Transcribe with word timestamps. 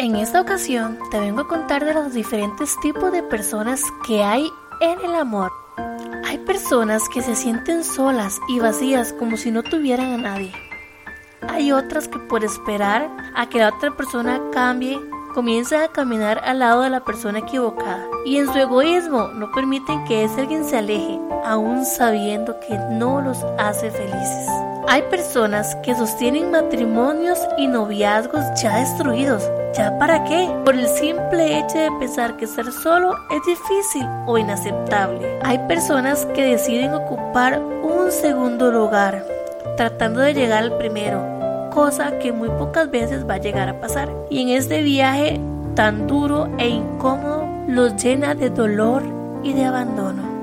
En 0.00 0.14
esta 0.14 0.40
ocasión 0.40 0.96
te 1.10 1.18
vengo 1.18 1.40
a 1.40 1.48
contar 1.48 1.84
de 1.84 1.92
los 1.92 2.14
diferentes 2.14 2.78
tipos 2.78 3.10
de 3.10 3.24
personas 3.24 3.82
que 4.06 4.22
hay 4.22 4.48
en 4.80 5.00
el 5.00 5.16
amor. 5.16 5.50
Hay 6.24 6.38
personas 6.38 7.08
que 7.08 7.20
se 7.20 7.34
sienten 7.34 7.82
solas 7.82 8.38
y 8.48 8.60
vacías 8.60 9.12
como 9.12 9.36
si 9.36 9.50
no 9.50 9.64
tuvieran 9.64 10.12
a 10.12 10.16
nadie. 10.16 10.52
Hay 11.48 11.72
otras 11.72 12.06
que 12.06 12.20
por 12.20 12.44
esperar 12.44 13.10
a 13.34 13.48
que 13.48 13.58
la 13.58 13.70
otra 13.70 13.96
persona 13.96 14.40
cambie, 14.52 15.00
comienzan 15.34 15.82
a 15.82 15.88
caminar 15.88 16.42
al 16.44 16.60
lado 16.60 16.82
de 16.82 16.90
la 16.90 17.04
persona 17.04 17.40
equivocada 17.40 18.06
y 18.24 18.36
en 18.36 18.46
su 18.52 18.56
egoísmo 18.56 19.26
no 19.34 19.50
permiten 19.50 20.04
que 20.04 20.22
ese 20.22 20.42
alguien 20.42 20.64
se 20.64 20.78
aleje, 20.78 21.18
aún 21.44 21.84
sabiendo 21.84 22.60
que 22.60 22.78
no 22.92 23.20
los 23.20 23.42
hace 23.58 23.90
felices. 23.90 24.67
Hay 24.90 25.02
personas 25.02 25.76
que 25.84 25.94
sostienen 25.94 26.50
matrimonios 26.50 27.38
y 27.58 27.66
noviazgos 27.66 28.42
ya 28.58 28.78
destruidos. 28.78 29.46
¿Ya 29.76 29.98
para 29.98 30.24
qué? 30.24 30.48
Por 30.64 30.74
el 30.74 30.88
simple 30.88 31.58
hecho 31.58 31.76
de 31.76 31.90
pensar 32.00 32.38
que 32.38 32.46
ser 32.46 32.72
solo 32.72 33.14
es 33.30 33.42
difícil 33.46 34.06
o 34.26 34.38
inaceptable. 34.38 35.40
Hay 35.42 35.58
personas 35.68 36.24
que 36.34 36.42
deciden 36.42 36.94
ocupar 36.94 37.60
un 37.60 38.10
segundo 38.10 38.72
lugar, 38.72 39.26
tratando 39.76 40.20
de 40.20 40.32
llegar 40.32 40.62
al 40.62 40.78
primero, 40.78 41.22
cosa 41.70 42.18
que 42.18 42.32
muy 42.32 42.48
pocas 42.48 42.90
veces 42.90 43.28
va 43.28 43.34
a 43.34 43.38
llegar 43.38 43.68
a 43.68 43.78
pasar. 43.80 44.10
Y 44.30 44.40
en 44.40 44.56
este 44.56 44.82
viaje 44.82 45.38
tan 45.74 46.06
duro 46.06 46.48
e 46.56 46.66
incómodo 46.66 47.46
los 47.66 48.02
llena 48.02 48.34
de 48.34 48.48
dolor 48.48 49.02
y 49.42 49.52
de 49.52 49.66
abandono. 49.66 50.37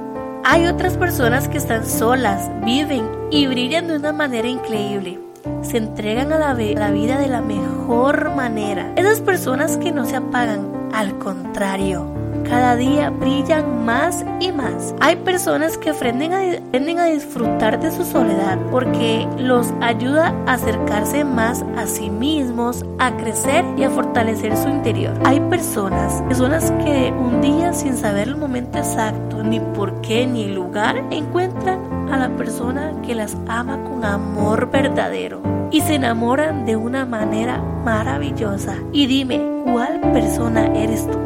Hay 0.48 0.68
otras 0.68 0.96
personas 0.96 1.48
que 1.48 1.58
están 1.58 1.88
solas, 1.88 2.52
viven 2.64 3.10
y 3.32 3.48
brillan 3.48 3.88
de 3.88 3.96
una 3.96 4.14
manera 4.14 4.48
increíble. 4.48 5.20
Se 5.66 5.78
entregan 5.78 6.32
a 6.32 6.38
la, 6.38 6.54
vida 6.54 7.18
de 7.18 7.28
la 7.28 7.42
mejor 7.42 8.36
manera. 8.36 8.94
Esas 8.96 9.20
personas 9.20 9.78
que 9.78 9.92
no 9.92 10.06
se 10.06 10.16
apagan, 10.16 10.90
al 10.94 11.18
contrario, 11.18 12.06
cada 12.48 12.76
día 12.76 13.10
brillan 13.10 13.84
más 13.84 14.24
y 14.40 14.52
más. 14.52 14.94
Hay 15.02 15.16
personas 15.16 15.80
que 15.80 15.90
aprenden 15.90 16.34
a, 16.34 16.58
aprenden 16.68 17.00
a 17.00 17.06
disfrutar 17.06 17.80
de 17.80 17.90
su 17.92 18.06
soledad 18.06 18.60
porque 18.70 19.28
los 19.40 19.74
ayuda 19.82 20.36
a 20.46 20.54
acercarse 20.54 21.26
más 21.26 21.66
a 21.76 21.88
sí 21.88 22.12
mismos, 22.12 22.86
a 23.00 23.18
crecer 23.18 23.66
y 23.76 23.84
a 23.84 23.90
fortalecer 23.90 24.56
su 24.56 24.70
interior. 24.70 25.14
Hay 25.26 25.40
personas, 25.40 26.22
personas 26.28 26.70
que 26.84 27.12
un 27.12 27.42
día 27.42 27.74
sin 27.74 27.98
saber 27.98 28.28
el 28.28 28.38
momento 28.38 28.78
exacto, 28.78 29.42
ni 29.42 29.60
por 29.60 30.00
qué, 30.02 30.28
ni 30.28 30.44
el 30.44 30.54
lugar, 30.54 31.04
encuentran 31.10 31.80
a 32.14 32.18
la 32.18 32.30
persona 32.38 32.94
que 33.02 33.16
las 33.16 33.36
ama 33.48 33.84
con 33.84 34.06
amor 34.06 34.70
verdadero 34.70 35.55
y 35.72 35.82
se 35.82 35.96
enamoran 35.96 36.66
de 36.66 36.76
una 36.76 37.06
manera 37.06 37.58
maravillosa. 37.84 38.76
Y 38.92 39.08
dime, 39.08 39.42
¿cuál 39.64 40.00
persona 40.12 40.68
eres 40.76 41.08
tú? 41.10 41.18